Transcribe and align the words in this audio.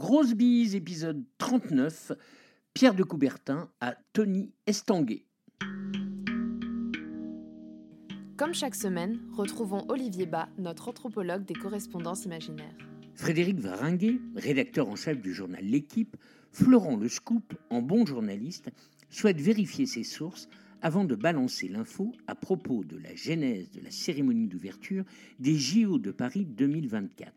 Grosse 0.00 0.32
bise, 0.32 0.74
épisode 0.74 1.22
39. 1.36 2.12
Pierre 2.72 2.94
de 2.94 3.02
Coubertin 3.02 3.68
à 3.82 3.96
Tony 4.14 4.50
Estanguet. 4.66 5.26
Comme 8.38 8.54
chaque 8.54 8.76
semaine, 8.76 9.20
retrouvons 9.34 9.84
Olivier 9.90 10.24
Bas, 10.24 10.48
notre 10.56 10.88
anthropologue 10.88 11.44
des 11.44 11.52
correspondances 11.52 12.24
imaginaires. 12.24 12.74
Frédéric 13.12 13.58
Varinguet, 13.58 14.18
rédacteur 14.36 14.88
en 14.88 14.96
chef 14.96 15.20
du 15.20 15.34
journal 15.34 15.62
L'équipe, 15.62 16.16
fleurant 16.50 16.96
le 16.96 17.10
scoop 17.10 17.52
en 17.68 17.82
bon 17.82 18.06
journaliste, 18.06 18.70
souhaite 19.10 19.38
vérifier 19.38 19.84
ses 19.84 20.04
sources 20.04 20.48
avant 20.80 21.04
de 21.04 21.14
balancer 21.14 21.68
l'info 21.68 22.12
à 22.26 22.34
propos 22.34 22.84
de 22.84 22.96
la 22.96 23.14
genèse 23.14 23.70
de 23.70 23.82
la 23.82 23.90
cérémonie 23.90 24.48
d'ouverture 24.48 25.04
des 25.40 25.56
JO 25.56 25.98
de 25.98 26.10
Paris 26.10 26.46
2024. 26.46 27.34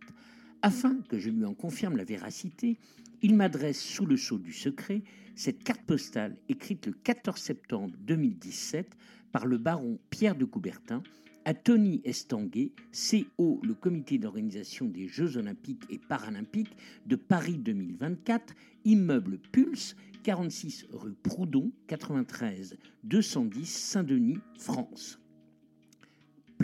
Afin 0.66 0.96
que 1.10 1.20
je 1.20 1.30
lui 1.30 1.44
en 1.44 1.54
confirme 1.54 1.98
la 1.98 2.06
véracité, 2.06 2.80
il 3.22 3.36
m'adresse 3.36 3.82
sous 3.82 4.06
le 4.06 4.16
sceau 4.16 4.38
du 4.38 4.54
secret 4.54 5.04
cette 5.36 5.62
carte 5.62 5.82
postale 5.82 6.38
écrite 6.48 6.86
le 6.86 6.94
14 6.94 7.38
septembre 7.38 7.94
2017 8.00 8.96
par 9.34 9.46
le 9.46 9.58
baron 9.58 10.00
Pierre 10.10 10.38
de 10.38 10.46
Coubertin 10.46 11.04
à 11.44 11.54
Tony 11.54 12.00
Estanguet, 12.06 12.72
CO, 12.94 13.60
le 13.62 13.74
comité 13.74 14.18
d'organisation 14.18 14.86
des 14.86 15.10
Jeux 15.10 15.36
olympiques 15.36 15.84
et 15.90 16.00
paralympiques 16.00 16.78
de 17.08 17.18
Paris 17.18 17.58
2024, 17.58 18.54
immeuble 18.86 19.40
Pulse, 19.52 19.98
46 20.24 20.86
rue 20.94 21.12
Proudhon, 21.12 21.74
93 21.88 22.78
210 23.04 23.66
Saint-Denis, 23.66 24.40
France. 24.58 25.20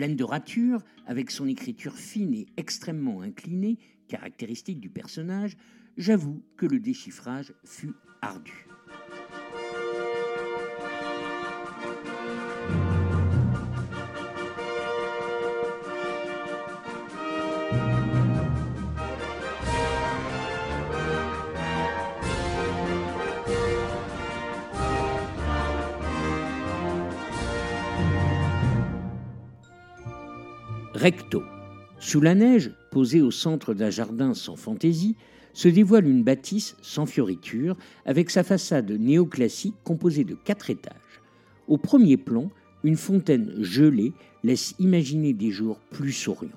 Pleine 0.00 0.16
de 0.16 0.24
ratures, 0.24 0.82
avec 1.06 1.30
son 1.30 1.46
écriture 1.46 1.94
fine 1.94 2.32
et 2.32 2.46
extrêmement 2.56 3.20
inclinée, 3.20 3.76
caractéristique 4.08 4.80
du 4.80 4.88
personnage, 4.88 5.58
j'avoue 5.98 6.42
que 6.56 6.64
le 6.64 6.80
déchiffrage 6.80 7.52
fut 7.66 7.92
ardu. 8.22 8.69
Recto. 31.00 31.42
Sous 31.98 32.20
la 32.20 32.34
neige, 32.34 32.72
posée 32.90 33.22
au 33.22 33.30
centre 33.30 33.72
d'un 33.72 33.88
jardin 33.88 34.34
sans 34.34 34.54
fantaisie, 34.54 35.16
se 35.54 35.68
dévoile 35.68 36.06
une 36.06 36.22
bâtisse 36.22 36.76
sans 36.82 37.06
fioriture, 37.06 37.74
avec 38.04 38.28
sa 38.28 38.44
façade 38.44 38.90
néoclassique 38.90 39.76
composée 39.82 40.24
de 40.24 40.34
quatre 40.34 40.68
étages. 40.68 41.22
Au 41.68 41.78
premier 41.78 42.18
plan, 42.18 42.50
une 42.84 42.98
fontaine 42.98 43.50
gelée 43.62 44.12
laisse 44.44 44.74
imaginer 44.78 45.32
des 45.32 45.50
jours 45.50 45.78
plus 45.90 46.12
souriants. 46.12 46.50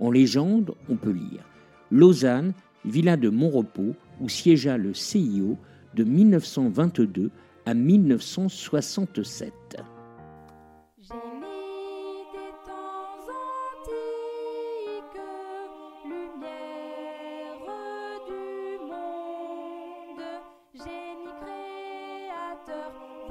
En 0.00 0.10
légende, 0.10 0.74
on 0.88 0.96
peut 0.96 1.12
lire 1.12 1.48
Lausanne, 1.92 2.54
villa 2.84 3.16
de 3.16 3.28
Montrepos, 3.28 3.94
où 4.20 4.28
siégea 4.28 4.78
le 4.78 4.94
CIO 4.94 5.58
de 5.94 6.02
1922 6.02 7.30
à 7.66 7.74
1967. 7.74 9.52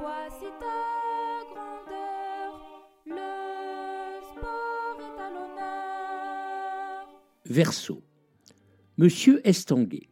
Voici 0.06 0.46
ta 0.60 1.56
grandeur, 1.56 2.52
le 3.08 4.22
sport 4.22 5.00
est 5.00 5.20
à 5.20 5.30
l'honneur. 5.32 7.08
Verso. 7.48 8.04
Monsieur 9.00 9.42
Estanguet, 9.48 10.08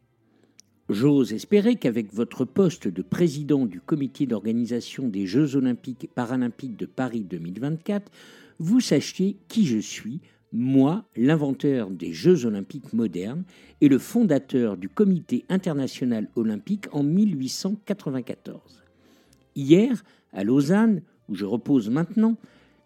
j'ose 0.88 1.32
espérer 1.32 1.76
qu'avec 1.76 2.12
votre 2.12 2.44
poste 2.44 2.88
de 2.88 3.02
président 3.02 3.66
du 3.66 3.80
comité 3.80 4.26
d'organisation 4.26 5.06
des 5.06 5.28
Jeux 5.28 5.54
olympiques 5.54 6.02
et 6.02 6.08
paralympiques 6.08 6.76
de 6.76 6.86
Paris 6.86 7.22
2024, 7.22 8.10
vous 8.58 8.80
sachiez 8.80 9.36
qui 9.46 9.64
je 9.64 9.78
suis, 9.78 10.20
moi, 10.50 11.04
l'inventeur 11.14 11.88
des 11.90 12.12
Jeux 12.12 12.46
olympiques 12.46 12.94
modernes 12.94 13.44
et 13.80 13.88
le 13.88 13.98
fondateur 14.00 14.76
du 14.76 14.88
comité 14.88 15.44
international 15.48 16.28
olympique 16.34 16.86
en 16.90 17.04
1894. 17.04 18.83
Hier, 19.56 20.02
à 20.32 20.44
Lausanne, 20.44 21.02
où 21.28 21.34
je 21.34 21.44
repose 21.44 21.90
maintenant, 21.90 22.36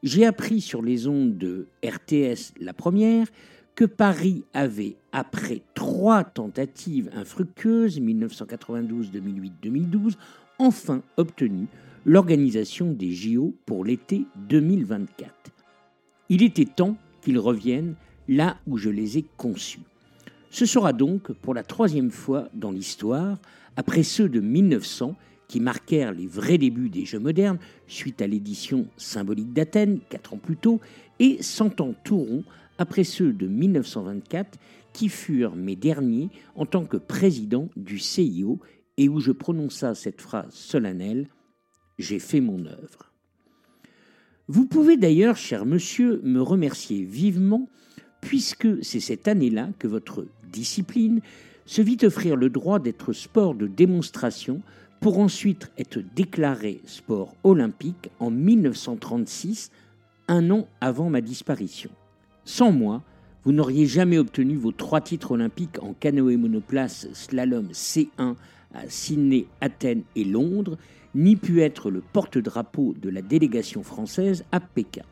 j'ai 0.02 0.26
appris 0.26 0.60
sur 0.60 0.82
les 0.82 1.08
ondes 1.08 1.38
de 1.38 1.66
RTS 1.84 2.52
la 2.60 2.72
première 2.72 3.26
que 3.74 3.84
Paris 3.84 4.44
avait, 4.54 4.96
après 5.12 5.62
trois 5.74 6.24
tentatives 6.24 7.10
infructueuses, 7.14 8.00
1992, 8.00 9.10
2008, 9.10 9.52
2012, 9.62 10.18
enfin 10.58 11.02
obtenu 11.16 11.68
l'organisation 12.04 12.92
des 12.92 13.12
JO 13.12 13.54
pour 13.66 13.84
l'été 13.84 14.24
2024. 14.48 15.32
Il 16.28 16.42
était 16.42 16.64
temps 16.64 16.96
qu'ils 17.22 17.38
reviennent 17.38 17.94
là 18.28 18.56
où 18.66 18.78
je 18.78 18.90
les 18.90 19.18
ai 19.18 19.24
conçus. 19.36 19.80
Ce 20.50 20.66
sera 20.66 20.92
donc 20.92 21.32
pour 21.32 21.54
la 21.54 21.62
troisième 21.62 22.10
fois 22.10 22.48
dans 22.54 22.70
l'histoire, 22.70 23.38
après 23.76 24.02
ceux 24.02 24.28
de 24.28 24.40
1900 24.40 25.14
qui 25.48 25.60
marquèrent 25.60 26.12
les 26.12 26.26
vrais 26.26 26.58
débuts 26.58 26.90
des 26.90 27.06
Jeux 27.06 27.18
modernes, 27.18 27.58
suite 27.86 28.22
à 28.22 28.26
l'édition 28.26 28.86
symbolique 28.96 29.52
d'Athènes, 29.52 30.00
quatre 30.10 30.34
ans 30.34 30.38
plus 30.38 30.56
tôt, 30.56 30.80
et 31.18 31.42
cent 31.42 31.80
ans 31.80 31.94
tout 32.04 32.18
rond 32.18 32.44
après 32.76 33.02
ceux 33.02 33.32
de 33.32 33.46
1924, 33.48 34.58
qui 34.92 35.08
furent 35.08 35.56
mes 35.56 35.74
derniers 35.74 36.28
en 36.54 36.66
tant 36.66 36.84
que 36.84 36.96
président 36.96 37.68
du 37.76 37.98
CIO 37.98 38.60
et 38.98 39.08
où 39.08 39.20
je 39.20 39.32
prononça 39.32 39.94
cette 39.94 40.20
phrase 40.20 40.52
solennelle 40.52 41.28
J'ai 41.98 42.18
fait 42.18 42.40
mon 42.40 42.66
œuvre. 42.66 43.12
Vous 44.48 44.66
pouvez 44.66 44.96
d'ailleurs, 44.96 45.36
cher 45.36 45.66
monsieur, 45.66 46.20
me 46.24 46.40
remercier 46.40 47.04
vivement, 47.04 47.68
puisque 48.20 48.82
c'est 48.82 49.00
cette 49.00 49.28
année-là 49.28 49.70
que 49.78 49.88
votre 49.88 50.26
discipline 50.50 51.20
se 51.66 51.82
vit 51.82 51.98
offrir 52.02 52.34
le 52.34 52.48
droit 52.48 52.78
d'être 52.78 53.12
sport 53.12 53.54
de 53.54 53.66
démonstration 53.66 54.62
pour 55.00 55.18
ensuite 55.18 55.70
être 55.78 56.00
déclaré 56.14 56.80
sport 56.84 57.34
olympique 57.44 58.10
en 58.18 58.30
1936, 58.30 59.70
un 60.28 60.50
an 60.50 60.66
avant 60.80 61.10
ma 61.10 61.20
disparition. 61.20 61.90
Sans 62.44 62.72
moi, 62.72 63.02
vous 63.44 63.52
n'auriez 63.52 63.86
jamais 63.86 64.18
obtenu 64.18 64.56
vos 64.56 64.72
trois 64.72 65.00
titres 65.00 65.32
olympiques 65.32 65.82
en 65.82 65.94
canoë 65.94 66.36
monoplace 66.36 67.08
slalom 67.12 67.68
C1 67.72 68.34
à 68.74 68.88
Sydney, 68.88 69.46
Athènes 69.60 70.02
et 70.16 70.24
Londres, 70.24 70.76
ni 71.14 71.36
pu 71.36 71.62
être 71.62 71.90
le 71.90 72.00
porte-drapeau 72.00 72.94
de 73.00 73.08
la 73.08 73.22
délégation 73.22 73.82
française 73.82 74.44
à 74.52 74.60
Pékin. 74.60 75.04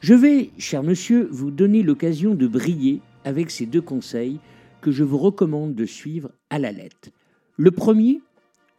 Je 0.00 0.14
vais, 0.14 0.50
cher 0.58 0.82
monsieur, 0.82 1.28
vous 1.30 1.50
donner 1.50 1.82
l'occasion 1.82 2.34
de 2.34 2.46
briller 2.46 3.00
avec 3.24 3.50
ces 3.50 3.66
deux 3.66 3.80
conseils 3.80 4.38
que 4.80 4.92
je 4.92 5.02
vous 5.02 5.18
recommande 5.18 5.74
de 5.74 5.86
suivre 5.86 6.30
à 6.50 6.58
la 6.58 6.72
lettre. 6.72 7.10
Le 7.56 7.70
premier, 7.70 8.20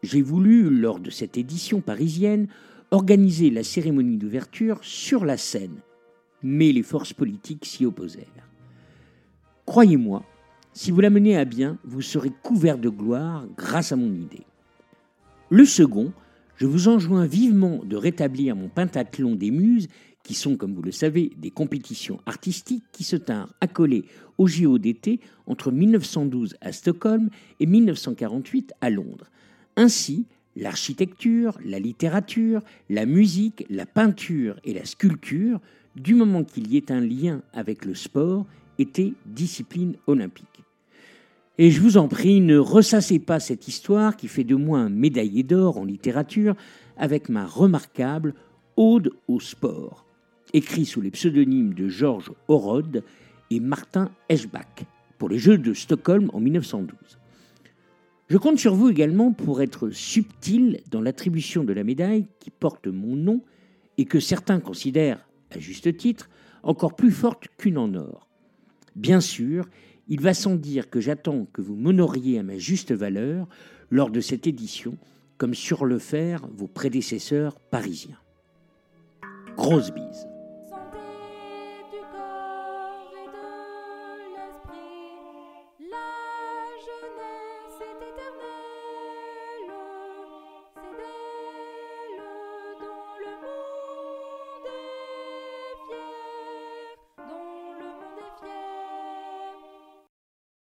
j'ai 0.03 0.21
voulu, 0.21 0.69
lors 0.69 0.99
de 0.99 1.09
cette 1.09 1.37
édition 1.37 1.81
parisienne, 1.81 2.47
organiser 2.91 3.49
la 3.49 3.63
cérémonie 3.63 4.17
d'ouverture 4.17 4.79
sur 4.81 5.25
la 5.25 5.37
scène, 5.37 5.77
mais 6.41 6.71
les 6.71 6.83
forces 6.83 7.13
politiques 7.13 7.65
s'y 7.65 7.85
opposèrent. 7.85 8.25
Croyez-moi, 9.65 10.23
si 10.73 10.91
vous 10.91 11.01
la 11.01 11.09
menez 11.09 11.37
à 11.37 11.45
bien, 11.45 11.77
vous 11.83 12.01
serez 12.01 12.31
couvert 12.41 12.77
de 12.77 12.89
gloire 12.89 13.45
grâce 13.57 13.91
à 13.91 13.95
mon 13.95 14.13
idée. 14.13 14.45
Le 15.49 15.65
second, 15.65 16.13
je 16.55 16.65
vous 16.65 16.87
enjoins 16.87 17.25
vivement 17.25 17.81
de 17.83 17.95
rétablir 17.95 18.55
mon 18.55 18.69
pentathlon 18.69 19.35
des 19.35 19.51
muses, 19.51 19.87
qui 20.23 20.33
sont, 20.33 20.57
comme 20.57 20.73
vous 20.73 20.81
le 20.81 20.91
savez, 20.91 21.31
des 21.37 21.49
compétitions 21.49 22.19
artistiques 22.25 22.83
qui 22.91 23.03
se 23.03 23.15
tinrent 23.15 23.53
accolées 23.61 24.05
au 24.37 24.47
JO 24.47 24.77
d'été 24.77 25.19
entre 25.47 25.71
1912 25.71 26.55
à 26.61 26.71
Stockholm 26.71 27.29
et 27.59 27.65
1948 27.65 28.73
à 28.81 28.89
Londres, 28.89 29.31
ainsi, 29.75 30.25
l'architecture, 30.55 31.57
la 31.63 31.79
littérature, 31.79 32.61
la 32.89 33.05
musique, 33.05 33.65
la 33.69 33.85
peinture 33.85 34.59
et 34.63 34.73
la 34.73 34.85
sculpture, 34.85 35.59
du 35.95 36.15
moment 36.15 36.43
qu'il 36.43 36.71
y 36.71 36.77
ait 36.77 36.91
un 36.91 37.01
lien 37.01 37.41
avec 37.53 37.85
le 37.85 37.95
sport, 37.95 38.45
étaient 38.77 39.13
disciplines 39.25 39.95
olympiques. 40.07 40.63
Et 41.57 41.71
je 41.71 41.81
vous 41.81 41.97
en 41.97 42.07
prie, 42.07 42.39
ne 42.39 42.57
ressassez 42.57 43.19
pas 43.19 43.41
cette 43.41 43.67
histoire 43.67 44.15
qui 44.15 44.29
fait 44.29 44.45
de 44.45 44.55
moi 44.55 44.79
un 44.79 44.89
médaillé 44.89 45.43
d'or 45.43 45.77
en 45.77 45.83
littérature 45.83 46.55
avec 46.95 47.27
ma 47.27 47.45
remarquable 47.45 48.33
Ode 48.77 49.11
au 49.27 49.41
sport, 49.41 50.05
écrit 50.53 50.85
sous 50.85 51.01
les 51.01 51.11
pseudonymes 51.11 51.73
de 51.73 51.89
Georges 51.89 52.31
Orode 52.47 53.03
et 53.51 53.59
Martin 53.59 54.09
Eschbach 54.29 54.85
pour 55.17 55.27
les 55.27 55.37
Jeux 55.37 55.57
de 55.57 55.73
Stockholm 55.73 56.29
en 56.31 56.39
1912. 56.39 57.19
Je 58.29 58.37
compte 58.37 58.59
sur 58.59 58.75
vous 58.75 58.89
également 58.89 59.31
pour 59.31 59.59
être 59.63 59.89
subtil 59.89 60.81
dans 60.91 61.01
l'attribution 61.01 61.63
de 61.63 61.73
la 61.73 61.83
médaille 61.83 62.27
qui 62.39 62.51
porte 62.51 62.85
mon 62.85 63.15
nom 63.15 63.41
et 63.97 64.05
que 64.05 64.19
certains 64.19 64.59
considèrent, 64.59 65.27
à 65.49 65.57
juste 65.57 65.97
titre, 65.97 66.29
encore 66.61 66.95
plus 66.95 67.11
forte 67.11 67.47
qu'une 67.57 67.79
en 67.79 67.95
or. 67.95 68.27
Bien 68.95 69.19
sûr, 69.19 69.67
il 70.07 70.21
va 70.21 70.35
sans 70.35 70.55
dire 70.55 70.91
que 70.91 71.01
j'attends 71.01 71.47
que 71.51 71.61
vous 71.61 71.75
m'honoriez 71.75 72.37
à 72.37 72.43
ma 72.43 72.59
juste 72.59 72.91
valeur 72.91 73.47
lors 73.89 74.11
de 74.11 74.21
cette 74.21 74.45
édition, 74.45 74.95
comme 75.39 75.55
sur 75.55 75.85
le 75.85 75.97
faire 75.97 76.47
vos 76.53 76.67
prédécesseurs 76.67 77.59
parisiens. 77.59 78.19
Grosse 79.55 79.91
bise. 79.91 80.27